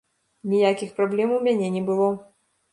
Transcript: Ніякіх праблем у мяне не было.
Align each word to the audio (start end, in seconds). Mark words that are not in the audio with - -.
Ніякіх 0.53 0.95
праблем 1.01 1.37
у 1.37 1.39
мяне 1.51 1.71
не 1.79 1.87
было. 1.93 2.11